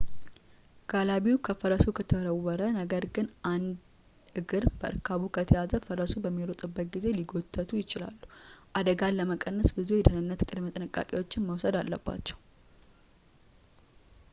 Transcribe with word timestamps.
ጋላቢው 0.91 1.35
ከፈረሱ 1.47 1.83
ከተወረወረ 1.97 2.61
ነገር 2.77 3.03
ግን 3.15 3.27
አንድ 3.51 3.67
እግር 4.39 4.65
በእርካቡ 4.79 5.21
ከተያዘ 5.35 5.71
ፈረሱ 5.85 6.15
በሚሮጥበት 6.25 6.89
ጊዜ 6.97 7.05
ሊጎተቱ 7.19 7.69
ይችላሉ 7.83 8.19
አደጋን 8.81 9.17
ለመቀነስ 9.21 9.71
ብዙ 9.79 9.91
የደኅንነት 10.01 10.47
ቅድመ 10.49 10.65
ጥንቃቄዎች 10.77 11.41
መወሰድ 11.47 11.77
አለባቸው 11.85 12.39